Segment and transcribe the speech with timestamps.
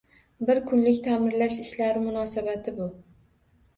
[0.49, 2.89] Bir kunlik taʼmirlash ishlari munosabati bu